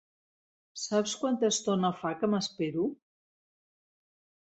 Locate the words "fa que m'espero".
2.01-2.89